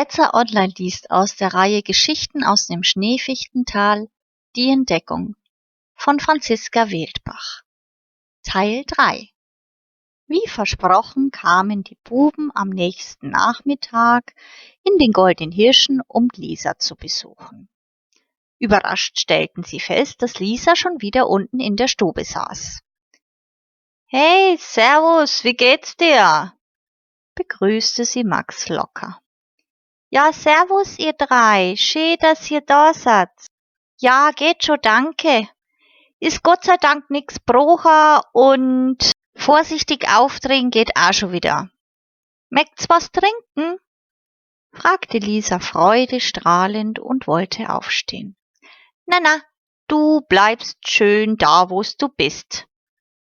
Etzer 0.00 0.32
Online 0.32 0.72
liest 0.78 1.10
aus 1.10 1.36
der 1.36 1.52
Reihe 1.52 1.82
Geschichten 1.82 2.42
aus 2.42 2.68
dem 2.68 2.82
Schneefichtental 2.82 4.08
Die 4.56 4.70
Entdeckung 4.70 5.36
von 5.94 6.18
Franziska 6.18 6.88
Wildbach. 6.88 7.64
Teil 8.42 8.84
3 8.86 9.28
Wie 10.26 10.48
versprochen 10.48 11.30
kamen 11.30 11.84
die 11.84 11.98
Buben 12.02 12.50
am 12.54 12.70
nächsten 12.70 13.28
Nachmittag 13.28 14.32
in 14.84 14.96
den 14.96 15.12
Goldenen 15.12 15.52
Hirschen, 15.52 16.00
um 16.08 16.28
Lisa 16.34 16.78
zu 16.78 16.96
besuchen. 16.96 17.68
Überrascht 18.58 19.20
stellten 19.20 19.64
sie 19.64 19.80
fest, 19.80 20.22
dass 20.22 20.38
Lisa 20.38 20.76
schon 20.76 21.02
wieder 21.02 21.28
unten 21.28 21.60
in 21.60 21.76
der 21.76 21.88
Stube 21.88 22.24
saß. 22.24 22.80
Hey, 24.06 24.56
Servus, 24.58 25.44
wie 25.44 25.52
geht's 25.52 25.94
dir? 25.94 26.54
begrüßte 27.34 28.06
sie 28.06 28.24
Max 28.24 28.70
locker. 28.70 29.20
Ja, 30.12 30.32
servus, 30.32 30.98
ihr 30.98 31.12
drei. 31.12 31.76
Schön, 31.76 32.16
dass 32.18 32.50
ihr 32.50 32.62
da 32.62 32.92
seid. 32.92 33.30
Ja, 34.00 34.32
geht 34.34 34.64
schon, 34.64 34.78
danke. 34.82 35.48
Ist 36.18 36.42
Gott 36.42 36.64
sei 36.64 36.76
Dank 36.78 37.10
nix 37.10 37.38
brocher 37.38 38.22
und 38.32 39.12
vorsichtig 39.36 40.08
aufdrehen 40.08 40.70
geht 40.70 40.96
auch 40.96 41.12
schon 41.12 41.30
wieder. 41.30 41.70
Möcht's 42.48 42.88
was 42.88 43.12
trinken? 43.12 43.78
fragte 44.72 45.18
Lisa 45.18 45.60
freudestrahlend 45.60 46.98
und 46.98 47.28
wollte 47.28 47.70
aufstehen. 47.70 48.36
Na, 49.06 49.18
na, 49.22 49.40
du 49.86 50.22
bleibst 50.22 50.88
schön 50.88 51.36
da, 51.36 51.70
wo's 51.70 51.96
du 51.96 52.08
bist, 52.08 52.66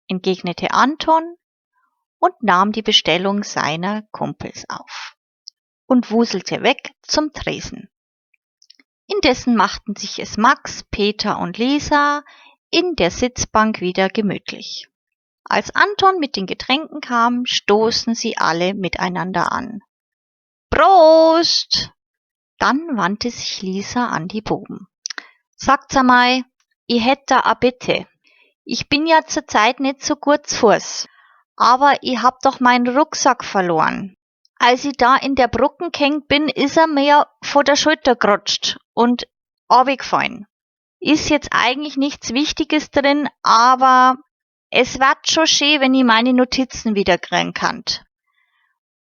entgegnete 0.09 0.73
Anton 0.73 1.37
und 2.19 2.34
nahm 2.43 2.73
die 2.73 2.83
Bestellung 2.83 3.45
seiner 3.45 4.03
Kumpels 4.12 4.65
auf 4.69 5.16
und 5.87 6.11
wuselte 6.11 6.63
weg 6.63 6.91
zum 7.03 7.33
Tresen. 7.33 7.89
Indessen 9.07 9.55
machten 9.55 9.95
sich 9.95 10.19
es 10.19 10.37
Max, 10.37 10.84
Peter 10.91 11.39
und 11.39 11.59
Lisa 11.59 12.25
in 12.70 12.97
der 12.97 13.11
Sitzbank 13.11 13.81
wieder 13.81 14.09
gemütlich. 14.09 14.89
Als 15.45 15.75
Anton 15.75 16.19
mit 16.19 16.34
den 16.34 16.47
Getränken 16.47 17.01
kam, 17.01 17.47
stoßen 17.47 18.17
sie 18.17 18.37
alle 18.37 18.75
miteinander 18.75 19.53
an. 19.53 19.81
Prost! 20.70 21.93
Dann 22.59 22.97
wandte 22.97 23.31
sich 23.31 23.62
Lisa 23.62 24.09
an 24.09 24.27
die 24.27 24.43
Buben. 24.43 24.89
Sagt's 25.55 25.97
einmal, 25.97 26.43
ich 26.87 27.05
hätte 27.05 27.45
a 27.45 27.55
Bitte. 27.55 28.06
Ich 28.65 28.89
bin 28.89 29.06
ja 29.06 29.25
zurzeit 29.25 29.78
nicht 29.78 30.05
so 30.05 30.17
gut 30.17 30.48
Fuß, 30.48 31.06
aber 31.55 31.95
ich 32.03 32.21
hab 32.21 32.41
doch 32.41 32.59
meinen 32.59 32.89
Rucksack 32.89 33.45
verloren. 33.45 34.16
Als 34.59 34.85
ich 34.85 34.97
da 34.97 35.17
in 35.17 35.35
der 35.35 35.49
Brucken 35.49 35.93
gehängt 35.93 36.29
bin, 36.29 36.49
ist 36.49 36.77
er 36.77 36.87
mir 36.87 37.27
vor 37.43 37.62
der 37.62 37.77
Schulter 37.77 38.17
gerutscht 38.17 38.79
und 38.95 39.27
runtergefallen. 39.71 40.47
Ist 40.99 41.29
jetzt 41.29 41.51
eigentlich 41.53 41.97
nichts 41.97 42.33
Wichtiges 42.33 42.91
drin, 42.91 43.29
aber 43.43 44.17
es 44.71 44.99
wird 44.99 45.29
schon 45.29 45.47
schön, 45.47 45.81
wenn 45.81 45.95
ich 45.95 46.05
meine 46.05 46.33
Notizen 46.33 46.95
wieder 46.95 47.19
kriegen 47.19 47.53
kann. 47.53 47.84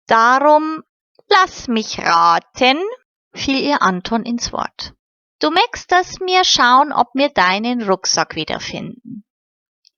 Darum 0.07 0.83
lass 1.29 1.69
mich 1.69 1.99
raten, 1.99 2.79
fiel 3.33 3.61
ihr 3.61 3.83
Anton 3.83 4.25
ins 4.25 4.53
Wort. 4.53 4.95
Du 5.41 5.51
möchtest 5.51 5.91
das 5.91 6.21
mir 6.21 6.45
schauen, 6.45 6.93
ob 6.93 7.09
wir 7.15 7.29
deinen 7.31 7.83
Rucksack 7.83 8.35
wiederfinden. 8.35 9.25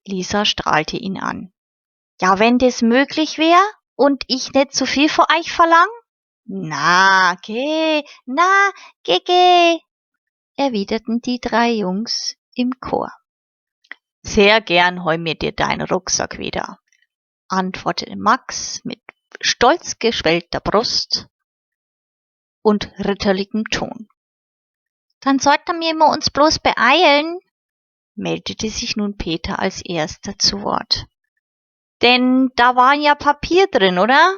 Lisa 0.06 0.44
strahlte 0.44 0.96
ihn 0.96 1.18
an. 1.18 1.52
Ja, 2.20 2.38
wenn 2.38 2.58
das 2.58 2.82
möglich 2.82 3.38
wäre, 3.38 3.62
und 3.96 4.24
ich 4.26 4.52
nicht 4.52 4.74
zu 4.74 4.86
viel 4.86 5.08
von 5.08 5.26
euch 5.38 5.52
verlang? 5.52 5.88
Na, 6.44 7.36
geh, 7.42 8.02
na, 8.26 8.70
geh, 9.04 9.20
geh, 9.24 9.78
erwiderten 10.56 11.20
die 11.20 11.40
drei 11.40 11.70
Jungs 11.70 12.36
im 12.54 12.72
Chor. 12.80 13.12
Sehr 14.22 14.60
gern 14.60 15.04
hol 15.04 15.18
mir 15.18 15.34
dir 15.34 15.52
deinen 15.52 15.86
Rucksack 15.86 16.38
wieder, 16.38 16.78
antwortete 17.48 18.16
Max 18.16 18.84
mit 18.84 19.00
stolz 19.40 19.98
geschwellter 19.98 20.60
Brust 20.60 21.26
und 22.62 22.92
ritterlichem 22.98 23.64
Ton. 23.64 24.08
Dann 25.20 25.38
sollten 25.38 25.80
wir 25.80 25.94
uns 26.06 26.30
bloß 26.30 26.58
beeilen, 26.58 27.38
meldete 28.14 28.68
sich 28.68 28.96
nun 28.96 29.16
Peter 29.16 29.58
als 29.58 29.82
erster 29.84 30.38
zu 30.38 30.62
Wort. 30.62 31.06
Denn 32.02 32.50
da 32.56 32.74
war 32.74 32.94
ja 32.94 33.14
Papier 33.14 33.68
drin, 33.68 33.98
oder? 33.98 34.36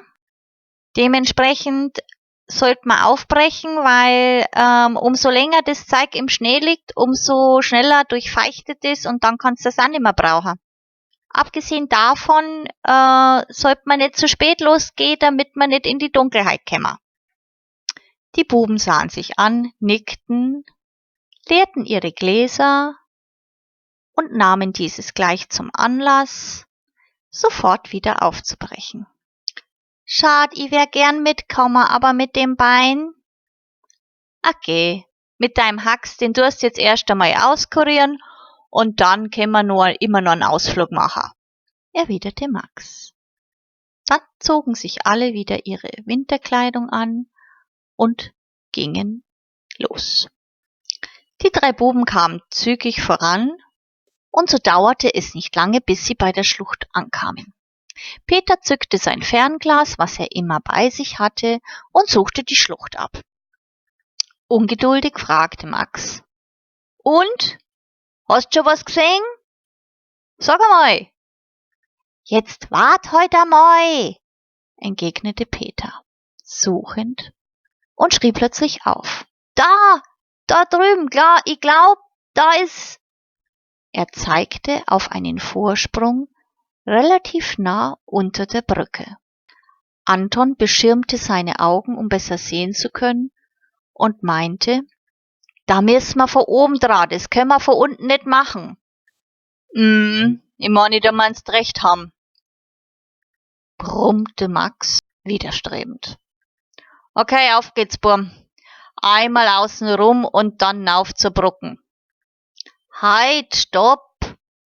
Dementsprechend 0.97 1.99
sollte 2.47 2.83
man 2.85 3.01
aufbrechen, 3.01 3.71
weil 3.77 4.45
ähm, 4.55 4.97
umso 4.97 5.31
länger 5.31 5.63
das 5.65 5.87
Zeug 5.87 6.15
im 6.15 6.29
Schnee 6.29 6.59
liegt, 6.59 6.93
umso 6.95 7.63
schneller 7.63 8.05
durchfeuchtet 8.05 8.79
es 8.83 9.07
und 9.07 9.25
dann 9.25 9.39
kannst 9.39 9.65
du 9.65 9.71
es 9.71 9.79
auch 9.79 9.89
nicht 9.89 10.03
mehr 10.03 10.13
brauchen. 10.13 10.61
Abgesehen 11.31 11.89
davon 11.89 12.67
äh, 12.85 13.43
sollte 13.53 13.83
man 13.87 13.99
nicht 13.99 14.17
zu 14.17 14.29
spät 14.29 14.61
losgehen, 14.61 15.17
damit 15.19 15.57
man 15.57 15.71
nicht 15.71 15.87
in 15.87 15.99
die 15.99 16.13
Dunkelheit 16.13 16.65
käme. 16.67 16.99
Die 18.37 18.45
Buben 18.45 18.79
sahen 18.79 19.09
sich 19.09 19.39
an, 19.39 19.73
nickten, 19.81 20.65
leerten 21.49 21.85
ihre 21.87 22.13
Gläser 22.13 22.95
und 24.13 24.33
nahmen 24.33 24.73
dieses 24.73 25.15
gleich 25.15 25.49
zum 25.49 25.71
Anlass, 25.73 26.64
sofort 27.35 27.93
wieder 27.93 28.23
aufzubrechen. 28.23 29.07
Schad, 30.05 30.51
ich 30.53 30.71
wär 30.71 30.87
gern 30.87 31.23
mitkommen, 31.23 31.83
aber 31.83 32.13
mit 32.13 32.37
dem 32.37 32.57
Bein. 32.57 33.13
Okay, 34.47 35.05
mit 35.39 35.59
deinem 35.59 35.85
Hax, 35.85 36.17
den 36.17 36.35
tust 36.35 36.63
jetzt 36.63 36.79
erst 36.79 37.11
einmal 37.11 37.35
auskurieren 37.35 38.19
und 38.71 39.01
dann 39.01 39.31
können 39.31 39.53
wir 39.53 39.63
nur 39.63 40.01
immer 40.01 40.21
noch 40.21 40.33
einen 40.33 40.43
Ausflug 40.43 40.93
machen, 40.93 41.31
erwiderte 41.93 42.49
Max. 42.49 43.15
Dann 44.07 44.21
zogen 44.39 44.75
sich 44.75 45.07
alle 45.07 45.33
wieder 45.33 45.67
ihre 45.67 45.91
Winterkleidung 46.05 46.91
an 46.91 47.27
und 47.97 48.33
gingen 48.73 49.25
los. 49.79 50.29
Die 51.43 51.51
drei 51.51 51.73
Buben 51.73 52.05
kamen 52.05 52.43
zügig 52.51 53.03
voran 53.03 53.51
und 54.35 54.51
so 54.51 54.59
dauerte 54.59 55.15
es 55.15 55.35
nicht 55.35 55.55
lange, 55.55 55.81
bis 55.81 56.07
sie 56.07 56.17
bei 56.17 56.33
der 56.33 56.43
Schlucht 56.43 56.89
ankamen. 56.93 57.55
Peter 58.27 58.61
zückte 58.61 58.99
sein 58.99 59.23
Fernglas, 59.23 59.97
was 59.97 60.19
er 60.19 60.35
immer 60.35 60.59
bei 60.59 60.91
sich 60.91 61.21
hatte, 61.21 61.61
und 61.93 62.09
suchte 62.09 62.43
die 62.43 62.57
Schlucht 62.57 62.99
ab. 62.99 63.21
Ungeduldig 64.49 65.21
fragte 65.21 65.69
Max. 65.69 66.25
Und? 66.97 67.59
Hast 68.29 68.53
schon 68.53 68.67
was 68.67 68.85
gesehen? 68.85 69.23
Sag 70.39 70.61
einmal. 70.61 71.09
Jetzt 72.25 72.73
wart 72.73 73.13
heute 73.13 73.39
einmal, 73.39 74.17
entgegnete 74.79 75.47
Peter, 75.47 76.03
suchend, 76.43 77.33
und 77.95 78.15
schrie 78.15 78.33
plötzlich 78.33 78.85
auf. 78.85 79.27
Da, 79.55 80.03
da 80.49 80.65
drüben, 80.65 81.09
klar, 81.09 81.41
ich 81.45 81.61
glaub, 81.61 81.99
da 82.33 82.55
ist 82.55 82.99
er 83.95 84.09
zeigte 84.09 84.83
auf 84.87 85.13
einen 85.13 85.39
Vorsprung 85.39 86.29
relativ 86.85 87.59
nah 87.59 87.97
unter 88.05 88.45
der 88.45 88.63
Brücke. 88.63 89.17
Anton 90.05 90.57
beschirmte 90.57 91.17
seine 91.17 91.61
Augen, 91.61 91.97
um 91.97 92.09
besser 92.09 92.37
sehen 92.37 92.75
zu 92.75 92.91
können, 92.91 93.31
und 93.93 94.25
meinte, 94.25 94.81
da 95.67 95.81
müssen 95.81 96.19
wir 96.19 96.27
von 96.27 96.43
oben 96.43 96.81
dran, 96.81 97.09
das 97.09 97.31
können 97.31 97.49
wir 97.49 97.61
von 97.61 97.77
unten 97.77 98.07
nicht 98.07 98.27
machen. 98.27 98.77
Mm, 99.73 100.41
ich 100.59 100.69
meine, 100.69 101.01
da 101.01 101.13
meinst 101.13 101.49
recht 101.51 101.85
haben, 101.85 102.13
brummte 103.79 104.49
Max 104.49 104.99
widerstrebend. 105.23 106.19
Okay, 107.15 107.55
auf 107.55 107.75
geht's, 107.75 107.97
Burm. 107.97 108.33
Einmal 108.97 109.47
außen 109.63 109.89
rum 109.89 110.25
und 110.25 110.63
dann 110.63 110.89
auf 110.89 111.15
zur 111.15 111.31
Brucken. 111.31 111.84
Halt, 113.07 113.55
stopp! 113.55 114.17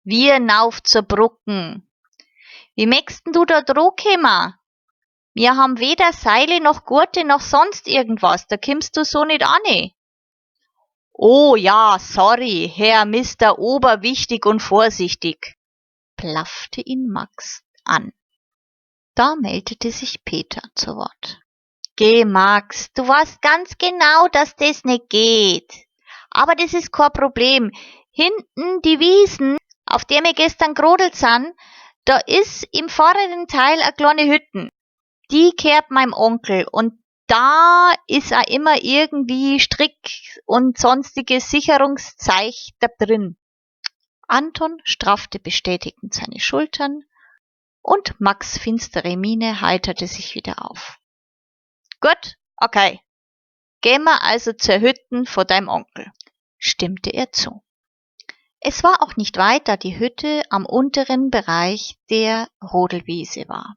Wir 0.04 0.40
nauf 0.40 0.84
zur 0.84 1.02
Brucken. 1.02 1.90
Wie 2.76 2.86
mächsten 2.86 3.34
du 3.34 3.44
da 3.44 3.64
droh 3.64 3.90
kämmer? 3.90 4.60
Wir 5.34 5.56
haben 5.56 5.80
weder 5.80 6.14
Seile 6.14 6.62
noch 6.62 6.86
Gurte 6.86 7.26
noch 7.26 7.42
sonst 7.42 7.88
irgendwas, 7.88 8.46
da 8.46 8.58
kimmst 8.58 8.96
du 8.98 9.04
so 9.04 9.26
nicht 9.26 9.44
ane. 9.44 9.94
Oh 11.12 11.56
ja, 11.56 11.98
sorry, 12.00 12.72
Herr 12.72 13.06
Mister 13.06 13.58
Oberwichtig 13.58 14.46
und 14.46 14.60
vorsichtig, 14.60 15.58
plaffte 16.16 16.82
ihn 16.82 17.08
Max 17.08 17.64
an. 17.84 18.14
Da 19.16 19.38
meldete 19.38 19.92
sich 19.92 20.24
Peter 20.24 20.62
zu 20.76 20.96
Wort. 20.96 21.40
Geh, 21.96 22.26
Max, 22.26 22.94
du 22.94 23.08
weißt 23.08 23.42
ganz 23.42 23.80
genau, 23.80 24.28
dass 24.28 24.56
das 24.56 24.84
nicht 24.84 25.10
geht. 25.10 25.74
Aber 26.30 26.54
das 26.54 26.76
ist 26.76 26.92
kein 26.92 27.12
Problem. 27.12 27.72
Hinten 28.12 28.82
die 28.82 29.00
Wiesen, 29.00 29.58
auf 29.86 30.06
der 30.06 30.24
wir 30.24 30.34
gestern 30.34 30.74
gerodelt 30.74 31.16
sind, 31.16 31.54
da 32.06 32.18
ist 32.26 32.68
im 32.72 32.90
vorderen 32.90 33.48
Teil 33.48 33.82
eine 33.82 33.94
kleine 33.94 34.32
Hütten. 34.32 34.70
Die 35.32 35.52
kehrt 35.52 35.92
meinem 35.92 36.14
Onkel 36.14 36.66
und 36.72 37.04
da 37.28 37.94
ist 38.08 38.34
auch 38.34 38.48
immer 38.48 38.82
irgendwie 38.82 39.60
Strick 39.60 40.42
und 40.46 40.80
sonstige 40.80 41.40
Sicherungszeich 41.40 42.74
da 42.80 42.88
drin. 42.98 43.38
Anton 44.28 44.82
straffte 44.84 45.40
bestätigend 45.40 46.14
seine 46.14 46.40
Schultern 46.40 47.04
und 47.82 48.20
Max 48.20 48.58
finstere 48.58 49.16
Miene 49.16 49.62
heiterte 49.62 50.08
sich 50.08 50.34
wieder 50.34 50.70
auf. 50.70 50.98
Gut, 52.02 52.38
okay. 52.58 53.00
Gehen 53.82 54.04
wir 54.04 54.24
also 54.24 54.54
zur 54.54 54.80
Hütten 54.80 55.26
vor 55.26 55.46
deinem 55.46 55.70
Onkel, 55.70 56.12
stimmte 56.58 57.12
er 57.12 57.32
zu. 57.32 57.64
Es 58.62 58.84
war 58.84 59.02
auch 59.02 59.16
nicht 59.16 59.38
weit, 59.38 59.68
da 59.68 59.78
die 59.78 59.98
Hütte 59.98 60.44
am 60.50 60.66
unteren 60.66 61.30
Bereich 61.30 61.98
der 62.10 62.50
Rodelwiese 62.62 63.48
war. 63.48 63.76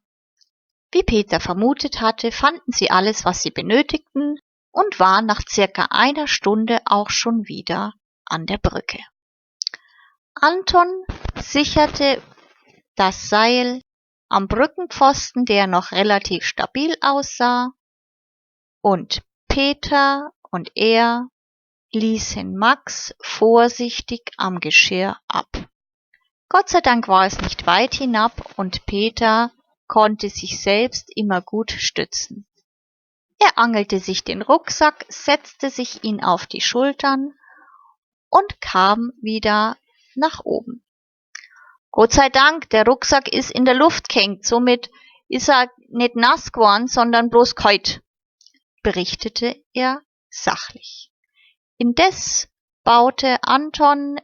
Wie 0.93 1.03
Peter 1.03 1.41
vermutet 1.41 2.01
hatte, 2.01 2.33
fanden 2.33 2.73
sie 2.73 2.91
alles, 2.91 3.25
was 3.25 3.43
sie 3.43 3.51
benötigten 3.51 4.39
und 4.73 4.99
waren 4.99 5.27
nach 5.27 5.41
circa 5.49 5.89
einer 5.91 6.27
Stunde 6.27 6.81
auch 6.85 7.11
schon 7.11 7.47
wieder 7.47 7.95
an 8.25 8.47
der 8.47 8.59
Brücke. 8.59 8.99
Anton 10.35 11.05
sicherte 11.41 12.23
das 12.97 13.29
Seil 13.29 13.83
am 14.29 14.49
Brückenpfosten, 14.49 15.45
der 15.45 15.67
noch 15.67 15.93
relativ 15.93 16.45
stabil 16.45 16.97
aussah, 17.01 17.71
und 18.81 19.23
Peter 19.49 20.31
und 20.51 20.73
er 20.75 21.29
ließen 21.93 22.57
Max 22.57 23.15
vorsichtig 23.21 24.33
am 24.37 24.61
Geschirr 24.61 25.19
ab. 25.29 25.49
Gott 26.49 26.69
sei 26.69 26.81
Dank 26.81 27.09
war 27.09 27.27
es 27.27 27.41
nicht 27.41 27.67
weit 27.67 27.95
hinab 27.95 28.59
und 28.59 28.87
Peter 28.87 29.53
konnte 29.87 30.29
sich 30.29 30.61
selbst 30.61 31.11
immer 31.15 31.43
gut 31.43 31.71
stützen. 31.71 32.47
Er 33.39 33.59
angelte 33.59 33.99
sich 33.99 34.25
den 34.25 34.41
Rucksack, 34.41 35.05
setzte 35.09 35.69
sich 35.69 36.05
ihn 36.05 36.23
auf 36.23 36.47
die 36.47 36.61
Schultern 36.61 37.35
und 38.29 38.61
kam 38.61 39.13
wieder 39.21 39.77
nach 40.15 40.41
oben. 40.45 40.85
Gott 41.91 42.13
sei 42.13 42.31
Dank, 42.31 42.71
der 42.71 42.87
Rucksack 42.87 43.29
ist 43.29 43.51
in 43.51 43.67
der 43.67 43.75
Luft 43.75 44.09
gehängt, 44.09 44.47
somit 44.47 44.91
ist 45.29 45.49
er 45.49 45.71
nicht 45.89 46.17
nass 46.17 46.53
geworden, 46.53 46.87
sondern 46.89 47.29
bloß 47.29 47.55
kalt, 47.55 48.03
berichtete 48.83 49.63
er 49.75 50.01
sachlich. 50.31 51.12
Indes 51.85 52.47
baute 52.85 53.43
Anton 53.43 54.21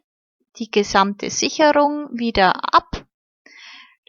die 0.59 0.71
gesamte 0.71 1.29
Sicherung 1.29 2.09
wieder 2.17 2.73
ab, 2.73 3.05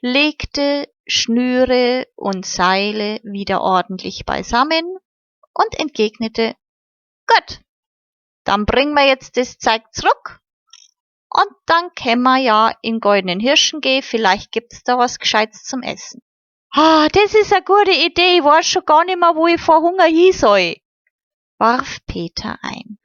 legte 0.02 0.88
Schnüre 1.08 2.06
und 2.16 2.46
Seile 2.46 3.20
wieder 3.24 3.62
ordentlich 3.62 4.24
beisammen 4.24 5.00
und 5.56 5.80
entgegnete, 5.80 6.56
Gut, 7.26 7.62
dann 8.44 8.68
bringen 8.68 8.94
wir 8.94 9.08
jetzt 9.08 9.36
das 9.36 9.58
Zeug 9.58 9.82
zurück 9.94 10.42
und 11.32 11.50
dann 11.66 11.90
können 11.96 12.22
wir 12.22 12.38
ja 12.38 12.72
in 12.84 13.00
Goldenen 13.00 13.40
Hirschen 13.40 13.82
gehen, 13.82 14.04
vielleicht 14.04 14.52
gibt's 14.52 14.84
da 14.84 15.00
was 15.00 15.18
Gescheites 15.18 15.64
zum 15.64 15.82
Essen. 15.82 16.22
Ah, 16.70 17.08
das 17.14 17.34
ist 17.34 17.52
eine 17.52 17.64
gute 17.64 17.94
Idee, 17.94 18.38
ich 18.38 18.44
weiß 18.44 18.68
schon 18.68 18.86
gar 18.86 19.06
nicht 19.06 19.18
mehr, 19.18 19.36
wo 19.36 19.48
ich 19.48 19.60
vor 19.60 19.82
Hunger 19.82 20.06
hin 20.06 20.34
soll, 20.34 20.76
warf 21.58 21.98
Peter 22.06 22.60
ein. 22.62 22.99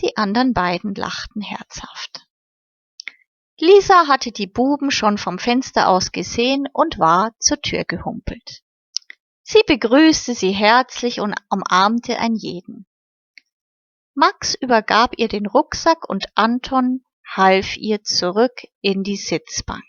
Die 0.00 0.16
anderen 0.16 0.52
beiden 0.52 0.94
lachten 0.94 1.40
herzhaft. 1.40 2.26
Lisa 3.58 4.08
hatte 4.08 4.32
die 4.32 4.48
Buben 4.48 4.90
schon 4.90 5.16
vom 5.16 5.38
Fenster 5.38 5.88
aus 5.88 6.10
gesehen 6.10 6.66
und 6.72 6.98
war 6.98 7.32
zur 7.38 7.60
Tür 7.60 7.84
gehumpelt. 7.84 8.62
Sie 9.42 9.62
begrüßte 9.66 10.34
sie 10.34 10.52
herzlich 10.52 11.20
und 11.20 11.34
umarmte 11.50 12.18
ein 12.18 12.34
jeden. 12.34 12.86
Max 14.14 14.54
übergab 14.54 15.14
ihr 15.18 15.28
den 15.28 15.46
Rucksack 15.46 16.08
und 16.08 16.26
Anton 16.34 17.04
half 17.26 17.76
ihr 17.76 18.02
zurück 18.02 18.62
in 18.80 19.02
die 19.02 19.16
Sitzbank. 19.16 19.84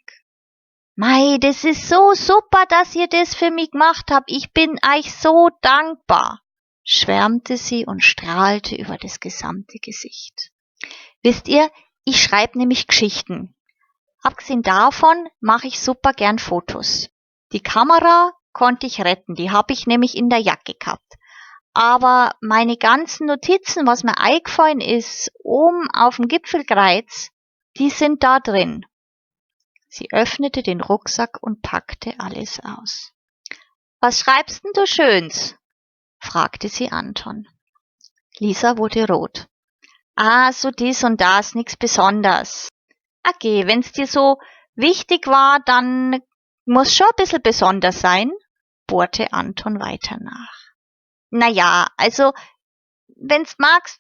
Mei, 0.96 1.38
das 1.40 1.64
ist 1.64 1.90
so 1.90 2.14
super, 2.14 2.66
dass 2.70 2.96
ihr 2.96 3.08
das 3.08 3.36
für 3.36 3.52
mich 3.52 3.72
gemacht 3.72 4.12
habt. 4.12 4.32
Ich 4.32 4.54
bin 4.54 4.80
euch 4.96 5.14
so 5.14 5.50
dankbar, 5.62 6.42
schwärmte 6.86 7.58
sie 7.58 7.86
und 7.86 8.04
strahlte 8.04 8.76
über 8.76 8.98
das 8.98 9.20
gesamte 9.20 9.80
Gesicht. 9.80 10.52
Wisst 11.24 11.48
ihr, 11.48 11.70
ich 12.06 12.22
schreibe 12.22 12.58
nämlich 12.58 12.88
Geschichten. 12.88 13.56
Abgesehen 14.22 14.62
davon 14.62 15.28
mache 15.42 15.68
ich 15.68 15.80
super 15.80 16.14
gern 16.14 16.40
Fotos. 16.40 17.10
Die 17.52 17.62
Kamera 17.62 18.32
konnte 18.54 18.88
ich 18.88 19.02
retten, 19.02 19.36
die 19.36 19.52
habe 19.52 19.74
ich 19.74 19.88
nämlich 19.88 20.16
in 20.16 20.30
der 20.30 20.40
Jacke 20.40 20.76
gehabt. 20.80 21.16
Aber 21.74 22.32
meine 22.40 22.78
ganzen 22.78 23.28
Notizen, 23.28 23.86
was 23.86 24.04
mir 24.04 24.18
eingefallen 24.18 24.80
ist, 24.80 25.32
oben 25.44 25.90
auf 25.92 26.16
dem 26.16 26.28
Gipfelkreuz, 26.28 27.32
die 27.78 27.90
sind 27.90 28.24
da 28.24 28.40
drin. 28.40 28.86
Sie 29.90 30.08
öffnete 30.12 30.64
den 30.64 30.82
Rucksack 30.82 31.38
und 31.42 31.62
packte 31.62 32.14
alles 32.20 32.60
aus. 32.64 33.12
Was 34.00 34.20
schreibst 34.20 34.64
denn 34.64 34.72
du 34.74 34.86
Schöns? 34.86 35.56
Fragte 36.26 36.70
sie 36.70 36.92
Anton. 36.92 37.48
Lisa 38.40 38.78
wurde 38.78 39.08
rot. 39.08 39.48
Ah, 40.16 40.52
so 40.52 40.72
dies 40.72 41.04
und 41.04 41.22
das, 41.22 41.56
nix 41.56 41.78
besonders. 41.78 42.70
Okay, 43.24 43.68
wenn's 43.68 43.92
dir 43.92 44.08
so 44.08 44.38
wichtig 44.76 45.28
war, 45.28 45.60
dann 45.66 46.22
muss 46.66 46.96
schon 46.96 47.08
ein 47.08 47.16
bisschen 47.18 47.42
besonders 47.42 48.00
sein, 48.02 48.32
bohrte 48.88 49.32
Anton 49.34 49.80
weiter 49.80 50.18
nach. 50.20 50.54
Na 51.30 51.48
ja, 51.48 51.88
also, 51.98 52.34
wenn's 53.16 53.56
magst, 53.58 54.00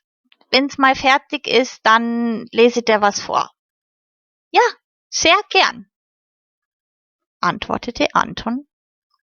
wenn's 0.51 0.77
mal 0.77 0.95
fertig 0.95 1.47
ist, 1.47 1.79
dann 1.83 2.45
lese 2.51 2.81
dir 2.81 3.01
was 3.01 3.19
vor. 3.19 3.51
Ja, 4.51 4.61
sehr 5.09 5.37
gern, 5.49 5.89
antwortete 7.39 8.07
Anton 8.13 8.67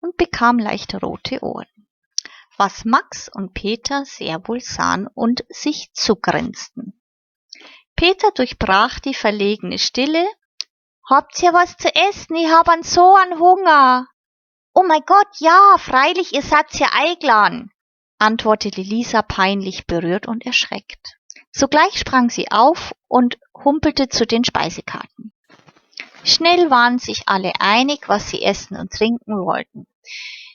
und 0.01 0.17
bekam 0.17 0.59
leicht 0.59 0.95
rote 1.03 1.43
Ohren 1.43 1.84
was 2.57 2.85
Max 2.85 3.29
und 3.29 3.55
Peter 3.55 4.05
sehr 4.05 4.47
wohl 4.47 4.61
sahen 4.61 5.07
und 5.07 5.45
sich 5.49 5.93
zugrinsten. 5.93 7.01
Peter 7.97 8.31
durchbrach 8.33 8.99
die 9.01 9.15
verlegene 9.15 9.79
Stille. 9.79 10.27
Habt 11.09 11.43
ihr 11.43 11.53
was 11.53 11.77
zu 11.77 11.95
essen? 11.95 12.37
Ich 12.37 12.51
hab 12.51 12.69
an 12.69 12.83
so 12.83 13.15
an 13.15 13.39
Hunger. 13.39 14.07
Oh 14.75 14.83
mein 14.87 15.03
Gott, 15.07 15.29
ja, 15.39 15.77
freilich, 15.79 16.35
ihr 16.35 16.43
seid 16.43 16.75
ja 16.75 16.89
eingeladen, 16.93 17.71
antwortete 18.19 18.81
Lisa 18.81 19.23
peinlich 19.23 19.87
berührt 19.87 20.27
und 20.27 20.45
erschreckt. 20.45 21.17
Sogleich 21.53 21.99
sprang 21.99 22.31
sie 22.31 22.51
auf 22.51 22.93
und 23.07 23.39
humpelte 23.55 24.09
zu 24.09 24.27
den 24.27 24.43
Speisekarten. 24.43 25.33
Schnell 26.25 26.71
waren 26.71 26.99
sich 26.99 27.29
alle 27.29 27.53
einig, 27.61 28.09
was 28.09 28.29
sie 28.31 28.43
essen 28.43 28.77
und 28.77 28.91
trinken 28.91 29.39
wollten. 29.45 29.87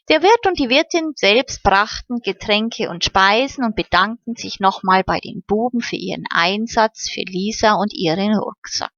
Der 0.09 0.23
Wirt 0.23 0.47
und 0.47 0.57
die 0.57 0.69
Wirtin 0.69 1.13
selbst 1.15 1.61
brachten 1.61 2.21
Getränke 2.21 2.89
und 2.89 3.05
Speisen 3.05 3.63
und 3.63 3.75
bedankten 3.75 4.35
sich 4.35 4.59
nochmal 4.59 5.03
bei 5.03 5.19
den 5.19 5.43
Buben 5.43 5.81
für 5.81 5.97
ihren 5.97 6.25
Einsatz 6.31 7.11
für 7.11 7.21
Lisa 7.21 7.73
und 7.73 7.93
ihren 7.93 8.35
Rucksack. 8.35 8.91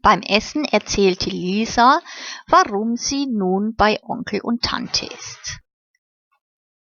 Beim 0.00 0.22
Essen 0.22 0.64
erzählte 0.64 1.28
Lisa, 1.28 2.00
warum 2.48 2.96
sie 2.96 3.26
nun 3.26 3.74
bei 3.76 4.02
Onkel 4.02 4.40
und 4.40 4.62
Tante 4.62 5.06
ist. 5.06 5.58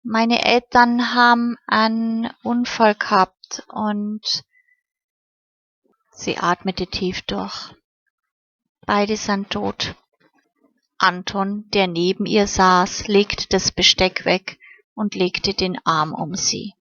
Meine 0.02 0.44
Eltern 0.44 1.12
haben 1.12 1.56
einen 1.66 2.32
Unfall 2.44 2.94
gehabt 2.94 3.64
und 3.68 4.44
sie 6.12 6.38
atmete 6.38 6.86
tief 6.86 7.22
durch. 7.22 7.74
Beide 8.86 9.16
sind 9.16 9.50
tot. 9.50 9.96
Anton, 11.02 11.64
der 11.70 11.86
neben 11.86 12.26
ihr 12.26 12.46
saß, 12.46 13.08
legte 13.08 13.46
das 13.48 13.72
Besteck 13.72 14.26
weg 14.26 14.58
und 14.94 15.14
legte 15.14 15.54
den 15.54 15.78
Arm 15.84 16.12
um 16.12 16.34
sie. 16.34 16.74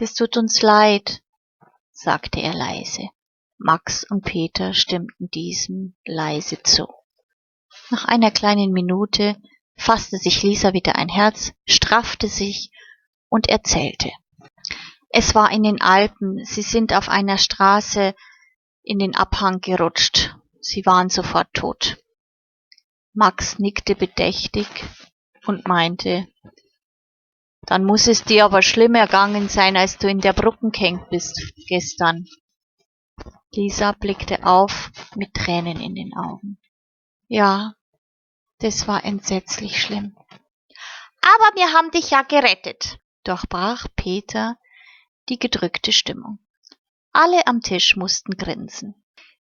Das 0.00 0.14
tut 0.14 0.36
uns 0.36 0.60
leid, 0.60 1.22
sagte 1.92 2.40
er 2.40 2.52
leise. 2.52 3.08
Max 3.58 4.04
und 4.10 4.24
Peter 4.24 4.74
stimmten 4.74 5.30
diesem 5.30 5.94
leise 6.04 6.60
zu. 6.62 6.88
Nach 7.90 8.06
einer 8.06 8.32
kleinen 8.32 8.72
Minute 8.72 9.36
fasste 9.76 10.16
sich 10.16 10.42
Lisa 10.42 10.72
wieder 10.72 10.96
ein 10.96 11.08
Herz, 11.08 11.52
straffte 11.64 12.26
sich 12.26 12.70
und 13.28 13.48
erzählte. 13.48 14.10
Es 15.10 15.34
war 15.36 15.52
in 15.52 15.62
den 15.62 15.80
Alpen, 15.80 16.44
sie 16.44 16.62
sind 16.62 16.92
auf 16.92 17.08
einer 17.08 17.38
Straße 17.38 18.14
in 18.82 18.98
den 18.98 19.14
Abhang 19.14 19.60
gerutscht. 19.60 20.36
Sie 20.60 20.84
waren 20.84 21.08
sofort 21.08 21.54
tot. 21.54 21.98
Max 23.16 23.58
nickte 23.58 23.94
bedächtig 23.94 24.68
und 25.46 25.66
meinte, 25.66 26.28
dann 27.62 27.82
muss 27.82 28.08
es 28.08 28.24
dir 28.24 28.44
aber 28.44 28.60
schlimm 28.60 28.94
ergangen 28.94 29.48
sein, 29.48 29.74
als 29.78 29.96
du 29.96 30.06
in 30.06 30.20
der 30.20 30.34
gehängt 30.34 31.08
bist 31.08 31.40
gestern. 31.66 32.26
Lisa 33.52 33.92
blickte 33.92 34.44
auf 34.44 34.90
mit 35.14 35.32
Tränen 35.32 35.80
in 35.80 35.94
den 35.94 36.14
Augen. 36.14 36.58
Ja, 37.26 37.72
das 38.58 38.86
war 38.86 39.02
entsetzlich 39.02 39.80
schlimm. 39.80 40.14
Aber 41.22 41.56
wir 41.56 41.72
haben 41.72 41.90
dich 41.92 42.10
ja 42.10 42.20
gerettet, 42.20 42.98
durchbrach 43.24 43.86
Peter 43.96 44.58
die 45.30 45.38
gedrückte 45.38 45.92
Stimmung. 45.92 46.38
Alle 47.12 47.46
am 47.46 47.62
Tisch 47.62 47.96
mussten 47.96 48.36
grinsen. 48.36 48.94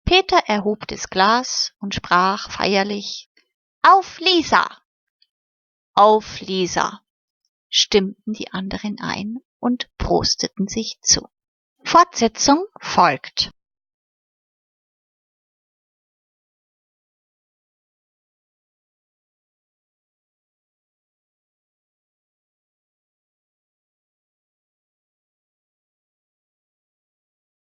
Peter 0.07 0.39
erhob 0.47 0.87
das 0.87 1.11
Glas 1.11 1.75
und 1.81 1.95
sprach 1.95 2.51
feierlich 2.51 3.28
Auf 3.83 4.19
Lisa. 4.19 4.83
Auf 5.95 6.41
Lisa, 6.41 7.03
stimmten 7.69 8.33
die 8.33 8.53
anderen 8.53 8.99
ein 9.01 9.39
und 9.61 9.89
prosteten 9.99 10.69
sich 10.69 10.99
zu. 11.01 11.29
Fortsetzung 11.85 12.67
folgt. 12.81 13.51